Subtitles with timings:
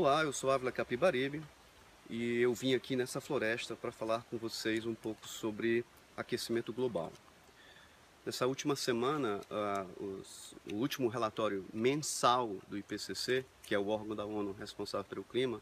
[0.00, 1.42] Olá, eu sou Ávila Capibaribe
[2.08, 5.84] e eu vim aqui nessa floresta para falar com vocês um pouco sobre
[6.16, 7.12] aquecimento global.
[8.24, 14.14] Nessa última semana, uh, os, o último relatório mensal do IPCC, que é o órgão
[14.14, 15.60] da ONU responsável pelo clima,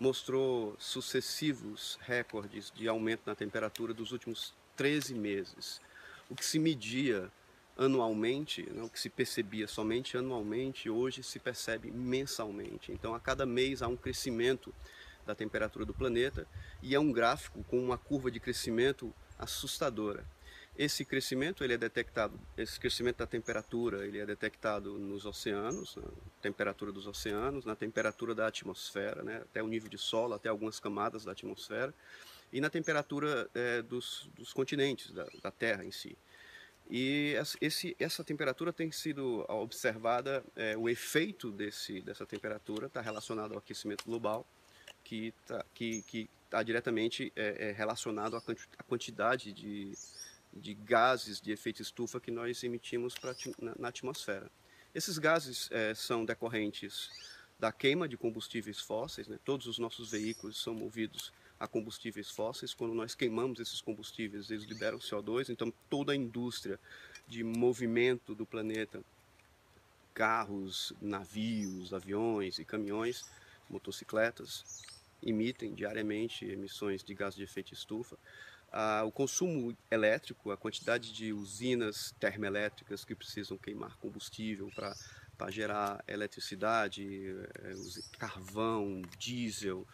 [0.00, 5.82] mostrou sucessivos recordes de aumento na temperatura dos últimos 13 meses.
[6.30, 7.30] O que se media
[7.76, 12.90] anualmente, né, o que se percebia somente anualmente, hoje se percebe mensalmente.
[12.90, 14.74] Então, a cada mês há um crescimento
[15.26, 16.46] da temperatura do planeta
[16.82, 20.24] e é um gráfico com uma curva de crescimento assustadora.
[20.78, 26.02] Esse crescimento ele é detectado, esse crescimento da temperatura ele é detectado nos oceanos, na
[26.42, 30.78] temperatura dos oceanos, na temperatura da atmosfera, né, até o nível de solo, até algumas
[30.78, 31.94] camadas da atmosfera,
[32.52, 36.16] e na temperatura é, dos, dos, continentes, da, da Terra em si.
[36.88, 43.52] E esse, essa temperatura tem sido observada, é, o efeito desse, dessa temperatura está relacionado
[43.52, 44.46] ao aquecimento global,
[45.02, 49.92] que está que, que tá diretamente é, é relacionado à quantidade de,
[50.52, 54.48] de gases de efeito estufa que nós emitimos pra, na, na atmosfera.
[54.94, 57.10] Esses gases é, são decorrentes
[57.58, 59.38] da queima de combustíveis fósseis, né?
[59.44, 62.74] todos os nossos veículos são movidos a combustíveis fósseis.
[62.74, 65.48] Quando nós queimamos esses combustíveis, eles liberam CO2.
[65.48, 66.78] Então, toda a indústria
[67.26, 69.02] de movimento do planeta,
[70.14, 73.24] carros, navios, aviões e caminhões,
[73.68, 74.82] motocicletas,
[75.22, 78.16] emitem diariamente emissões de gás de efeito estufa.
[78.72, 86.04] Ah, o consumo elétrico, a quantidade de usinas termoelétricas que precisam queimar combustível para gerar
[86.06, 87.74] eletricidade, eh,
[88.18, 89.86] carvão, diesel,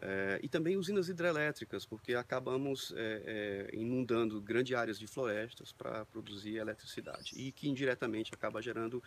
[0.00, 6.04] é, e também usinas hidrelétricas, porque acabamos é, é, inundando grandes áreas de florestas para
[6.06, 9.02] produzir eletricidade e que indiretamente acaba gerando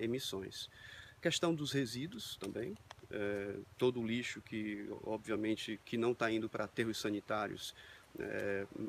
[0.00, 0.70] emissões.
[1.20, 2.76] Questão dos resíduos também,
[3.76, 7.74] todo o lixo que obviamente que não está indo para aterros sanitários,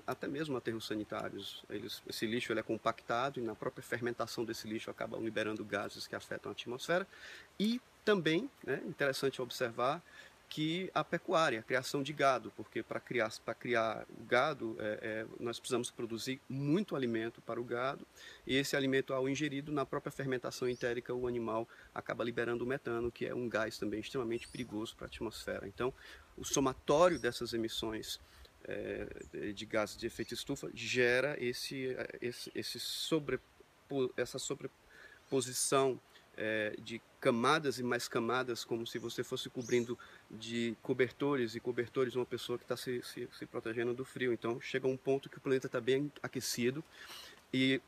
[0.05, 4.67] até mesmo aterros sanitários, eles, esse lixo ele é compactado e na própria fermentação desse
[4.67, 7.07] lixo acabam liberando gases que afetam a atmosfera
[7.59, 10.03] e também, né, interessante observar
[10.49, 14.99] que a pecuária, a criação de gado, porque para criar, para criar o gado é,
[15.01, 18.07] é, nós precisamos produzir muito alimento para o gado
[18.45, 23.11] e esse alimento ao ingerido na própria fermentação entérica o animal acaba liberando o metano,
[23.11, 25.67] que é um gás também extremamente perigoso para a atmosfera.
[25.67, 25.93] Então,
[26.37, 28.19] o somatório dessas emissões
[28.63, 33.39] é, de gases de efeito estufa gera esse, esse, esse sobre,
[34.15, 35.99] essa sobreposição
[36.37, 39.97] é, de camadas e mais camadas, como se você fosse cobrindo
[40.29, 44.31] de cobertores e cobertores uma pessoa que está se, se, se, protegendo do frio.
[44.31, 46.83] Então chega um ponto que o planeta está bem aquecido
[47.51, 47.81] e,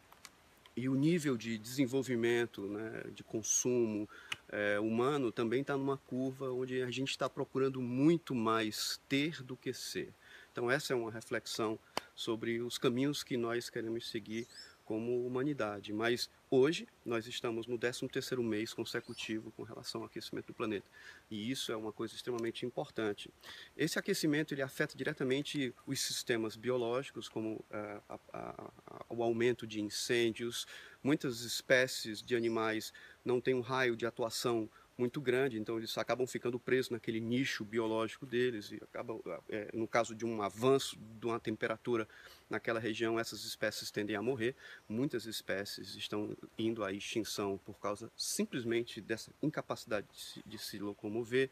[0.75, 4.09] e o nível de desenvolvimento, né, de consumo
[4.49, 9.55] é, humano também está numa curva onde a gente está procurando muito mais ter do
[9.55, 10.11] que ser.
[10.51, 11.77] Então essa é uma reflexão
[12.15, 14.47] sobre os caminhos que nós queremos seguir
[14.89, 15.93] como humanidade.
[15.93, 20.87] Mas hoje nós estamos no 13º mês consecutivo com relação ao aquecimento do planeta.
[21.29, 23.29] E isso é uma coisa extremamente importante.
[23.77, 29.67] Esse aquecimento ele afeta diretamente os sistemas biológicos, como uh, a, a, a, o aumento
[29.67, 30.65] de incêndios.
[31.03, 32.91] Muitas espécies de animais
[33.23, 34.67] não têm um raio de atuação
[34.99, 39.87] muito grande, então eles acabam ficando presos naquele nicho biológico deles e acabam, é, no
[39.87, 42.05] caso de um avanço de uma temperatura
[42.49, 44.55] naquela região, essas espécies tendem a morrer.
[44.89, 50.77] Muitas espécies estão indo à extinção por causa simplesmente dessa incapacidade de se, de se
[50.77, 51.49] locomover,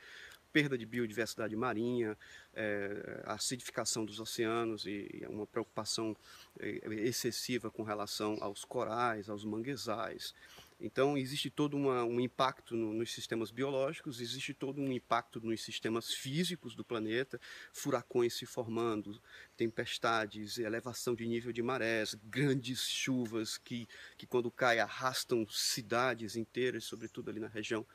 [0.52, 2.18] perda de biodiversidade marinha,
[2.54, 6.16] é, acidificação dos oceanos e, e uma preocupação
[6.60, 10.34] é, excessiva com relação aos corais, aos manguezais.
[10.80, 15.64] Então, existe todo uma, um impacto no, nos sistemas biológicos, existe todo um impacto nos
[15.64, 17.40] sistemas físicos do planeta,
[17.74, 19.20] furacões se formando,
[19.56, 23.88] tempestades, elevação de nível de marés, grandes chuvas que,
[24.18, 27.86] que quando caem, arrastam cidades inteiras, sobretudo ali na região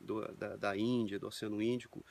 [0.00, 2.04] do, da, da Índia, do Oceano Índico.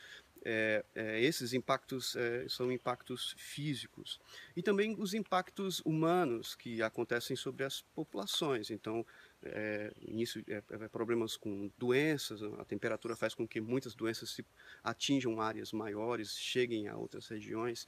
[0.46, 4.22] É, é, esses impactos é, são impactos físicos
[4.56, 8.72] e também os impactos humanos que acontecem sobre as populações.
[8.72, 9.06] Então,
[9.44, 14.46] é, início, é, é, problemas com doenças, a temperatura faz com que muitas doenças se
[14.84, 17.86] atinjam áreas maiores, cheguem a outras regiões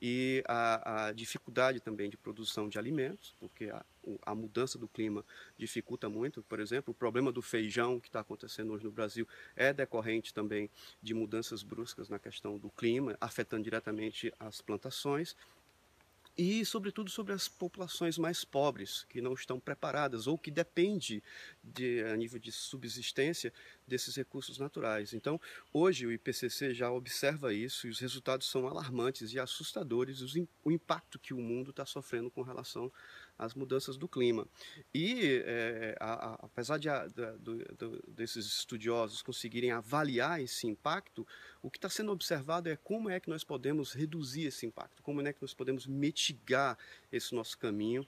[0.00, 3.84] e a, a dificuldade também de produção de alimentos, porque a,
[4.22, 5.24] a, mudança do clima
[5.56, 6.42] dificulta muito.
[6.42, 10.70] Por exemplo, o problema do feijão que está acontecendo hoje no Brasil é decorrente também
[11.02, 15.34] de mudanças bruscas na questão do clima, afetando diretamente as plantações
[16.36, 21.22] e, sobretudo, sobre as populações mais pobres, que não estão preparadas ou que dependem,
[21.64, 23.52] de, a nível de subsistência,
[23.86, 25.12] desses recursos naturais.
[25.12, 25.40] Então,
[25.72, 30.20] hoje o IPCC já observa isso e os resultados são alarmantes e assustadores,
[30.64, 32.92] o impacto que o mundo está sofrendo com relação
[33.38, 34.46] às mudanças do clima.
[34.94, 41.26] E, é, a, a, apesar de, a, do, do, desses estudiosos conseguirem avaliar esse impacto,
[41.62, 45.20] o que está sendo observado é como é que nós podemos reduzir esse impacto, como
[45.20, 46.78] é que nós podemos mitigar
[47.12, 48.06] esse nosso caminho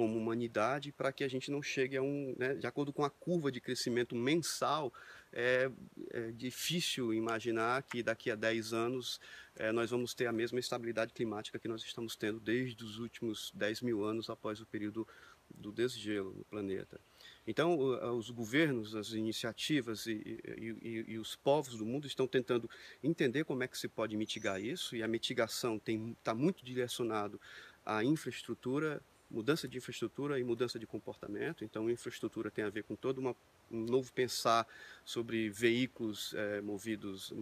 [0.00, 3.10] como humanidade para que a gente não chegue a um, né, de acordo com a
[3.10, 4.90] curva de crescimento mensal,
[5.30, 5.70] é,
[6.10, 9.20] é difícil imaginar que daqui a 10 anos
[9.54, 13.52] é, nós vamos ter a mesma estabilidade climática que nós estamos tendo desde os últimos
[13.54, 15.06] 10 mil anos após o período
[15.54, 16.98] do desgelo no planeta.
[17.46, 17.78] Então,
[18.16, 22.70] os governos, as iniciativas e, e, e, os povos do mundo estão tentando
[23.04, 27.38] entender como é que se pode mitigar isso, e a mitigação está muito direcionado
[27.84, 31.64] à infraestrutura, mudança de infraestrutura e mudança de comportamento.
[31.64, 33.34] Então, infraestrutura tem a ver com todo uma,
[33.70, 34.66] um novo pensar
[35.04, 37.32] sobre veículos é, movidos,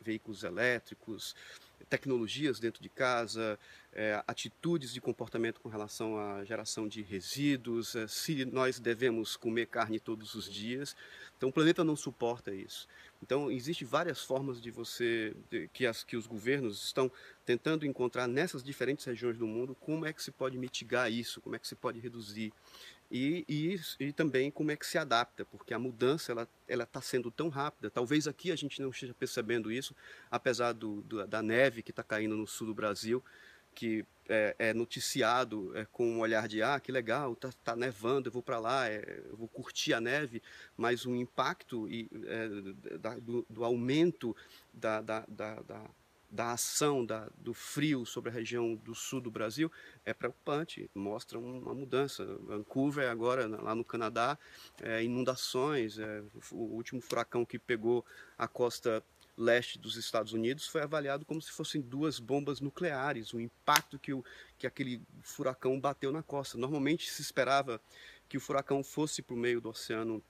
[0.00, 1.36] veículos elétricos,
[1.88, 3.58] tecnologias dentro de casa,
[3.92, 9.66] é, atitudes de comportamento com relação à geração de resíduos, é, se nós devemos comer
[9.66, 10.94] carne todos os dias.
[11.36, 12.88] Então, o planeta não suporta isso.
[13.22, 17.10] Então, existem várias formas de você, de, que, as, que os governos estão
[17.44, 21.56] tentando encontrar nessas diferentes regiões do mundo, como é que se pode mitigar isso, como
[21.56, 22.52] é que se pode reduzir
[23.10, 27.00] e, e, e, também como é que se adapta, porque a mudança ela ela está
[27.00, 27.90] sendo tão rápida.
[27.90, 29.96] Talvez aqui a gente não esteja percebendo isso,
[30.30, 33.24] apesar do, do da neve que está caindo no sul do Brasil,
[33.74, 38.28] que é, é noticiado é, com um olhar de ah que legal, está tá nevando,
[38.28, 40.42] eu vou para lá, é, eu vou curtir a neve,
[40.76, 44.36] mas o impacto e, é, da, do, do, aumento
[44.72, 45.84] da, da, da da
[46.36, 49.70] ação da, do frio sobre a região do sul do Brasil
[50.04, 52.24] é preocupante, mostra uma mudança.
[52.42, 54.38] Vancouver agora lá no Canadá,
[54.82, 56.22] é, inundações, é,
[56.52, 58.04] o último furacão que pegou
[58.36, 59.02] a costa
[59.36, 64.12] leste dos Estados Unidos foi avaliado como se fossem duas bombas nucleares, o impacto que,
[64.12, 64.24] o,
[64.58, 66.58] que aquele furacão bateu na costa.
[66.58, 67.80] Normalmente se esperava
[68.28, 70.22] que o furacão fosse para o meio do Oceano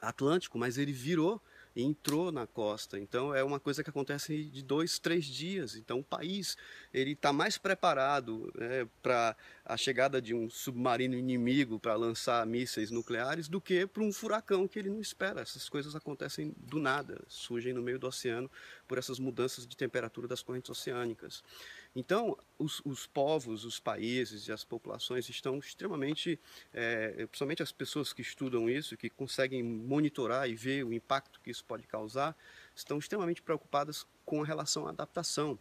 [0.00, 1.40] Atlântico, mas ele virou
[1.76, 2.98] entrou na costa.
[2.98, 5.74] Então é uma coisa que acontece de dois, três dias.
[5.74, 6.56] Então o país
[6.92, 12.90] ele está mais preparado né, para a chegada de um submarino inimigo para lançar mísseis
[12.90, 15.40] nucleares do que para um furacão que ele não espera.
[15.40, 18.50] Essas coisas acontecem do nada, surgem no meio do oceano
[18.86, 21.42] por essas mudanças de temperatura das correntes oceânicas.
[21.96, 26.40] Então, os, os, povos, os países e as populações estão extremamente,
[26.72, 31.50] é, principalmente as pessoas que estudam isso, que conseguem monitorar e ver o impacto que
[31.50, 32.36] isso pode causar,
[32.74, 35.56] estão extremamente preocupadas com relação à adaptação.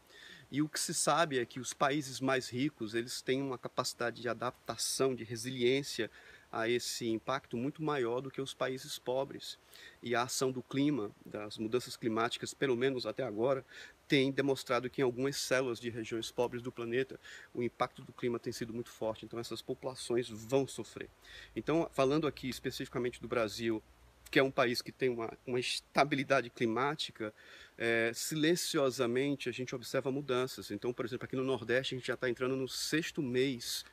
[0.51, 4.21] E o que se sabe é que os países mais ricos, eles têm uma capacidade
[4.21, 6.09] de adaptação, de resiliência
[6.51, 9.57] a esse impacto muito maior do que os países pobres.
[10.03, 13.65] E a ação do clima, das mudanças climáticas, pelo menos até agora,
[14.13, 17.19] tem demonstrado que em algumas células de regiões pobres do planeta
[17.51, 21.09] o impacto do clima tem sido muito forte, então essas populações vão sofrer.
[21.55, 23.81] Então, falando aqui especificamente do Brasil,
[24.29, 27.33] que é um país que tem uma, uma estabilidade climática,
[27.75, 30.69] é, silenciosamente a gente observa mudanças.
[30.69, 33.83] Então, por exemplo, aqui no Nordeste a gente já está entrando no sexto mês,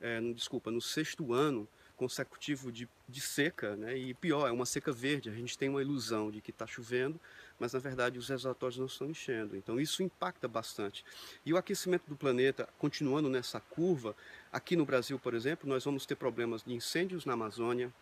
[0.00, 3.98] é, no, desculpa, no sexto ano consecutivo de, de seca, né?
[3.98, 5.28] e pior, é uma seca verde.
[5.28, 7.20] A gente tem uma ilusão de que está chovendo,
[7.58, 9.56] mas na verdade os reservatórios não estão enchendo.
[9.56, 11.04] Então isso impacta bastante.
[11.44, 14.14] E o aquecimento do planeta, continuando nessa curva,
[14.52, 17.92] aqui no Brasil, por exemplo, nós vamos ter problemas de incêndios na Amazônia,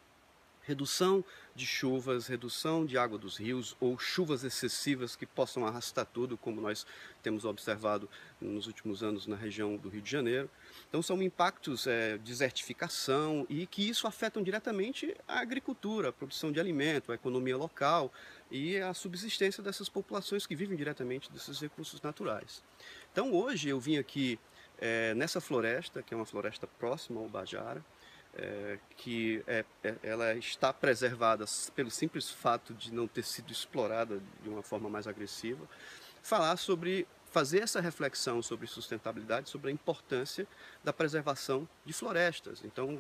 [0.67, 6.37] redução de chuvas, redução de água dos rios ou chuvas excessivas que possam arrastar tudo,
[6.37, 6.85] como nós
[7.23, 10.51] temos observado nos últimos anos na região do Rio de Janeiro.
[10.89, 16.59] Então são impactos é, desertificação e que isso afetam diretamente a agricultura, a produção de
[16.59, 18.13] alimento, a economia local
[18.51, 22.63] e a subsistência dessas populações que vivem diretamente desses recursos naturais.
[23.13, 24.39] Então hoje eu vim aqui
[24.79, 27.85] é, nessa floresta, que é uma floresta próxima ao Bajara,
[28.35, 34.21] é, que é, é, ela está preservada pelo simples fato de não ter sido explorada
[34.43, 35.67] de uma forma mais agressiva,
[36.23, 40.47] falar sobre fazer essa reflexão sobre sustentabilidade, sobre a importância
[40.83, 42.65] da preservação de florestas.
[42.65, 42.99] Então,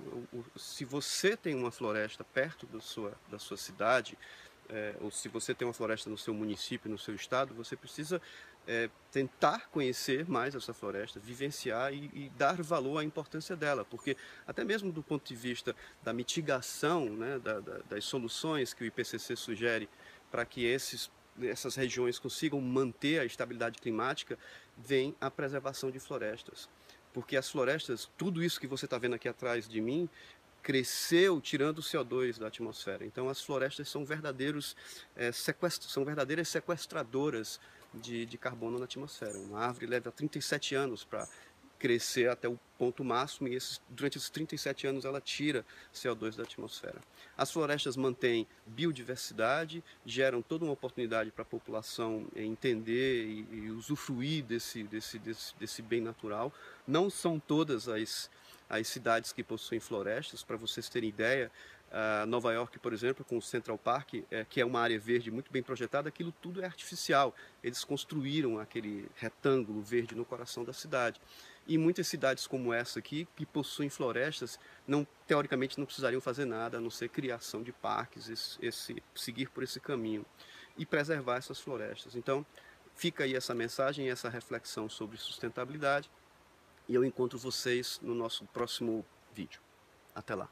[0.57, 4.19] se você tem uma floresta perto da sua, da sua cidade,
[4.69, 8.21] é, ou se você tem uma floresta no seu município, no seu estado, você precisa
[8.67, 14.17] é, tentar conhecer mais essa floresta, vivenciar e, e, dar valor à importância dela, porque
[14.47, 18.87] até mesmo do ponto de vista da mitigação, né, da, da, das soluções que o
[18.87, 19.89] IPCC sugere
[20.31, 21.11] para que esses,
[21.43, 24.39] essas regiões consigam manter a estabilidade climática,
[24.77, 26.69] vem a preservação de florestas.
[27.13, 30.09] Porque as florestas, tudo isso que você está vendo aqui atrás de mim,
[30.67, 33.07] cresceu tirando o CO2 da atmosfera.
[33.07, 34.77] Então as florestas são verdadeiros
[35.15, 37.61] é, são verdadeiras sequestradoras
[37.95, 39.39] de, de carbono na atmosfera.
[39.39, 41.29] Uma árvore leva 37 anos para
[41.79, 46.43] crescer até o ponto máximo e esses, durante esses 37 anos ela tira CO2 da
[46.43, 47.01] atmosfera.
[47.39, 54.43] As florestas mantêm biodiversidade, geram toda uma oportunidade para a população entender e, e usufruir
[54.43, 56.53] desse, desse, desse, desse bem natural.
[56.89, 58.29] Não são todas as,
[58.69, 61.51] as cidades que possuem florestas, para vocês terem ideia,
[62.27, 65.51] Nova York, por exemplo, com o Central Park, é, que é uma área verde muito
[65.53, 67.35] bem projetada, aquilo tudo é artificial.
[67.63, 71.21] Eles construíram aquele retângulo verde no coração da cidade.
[71.67, 76.79] E muitas cidades como essa aqui, que possuem florestas, não teoricamente não precisariam fazer nada
[76.79, 80.25] a não ser criação de parques, esse, esse, seguir por esse caminho
[80.77, 82.15] e preservar essas florestas.
[82.15, 82.45] Então,
[82.95, 86.11] fica aí essa mensagem, essa reflexão sobre sustentabilidade
[86.89, 89.61] e eu encontro vocês no nosso próximo vídeo.
[90.15, 90.49] Até lá!